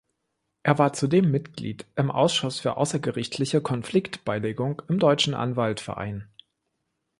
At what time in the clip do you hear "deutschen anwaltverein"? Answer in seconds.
4.97-6.27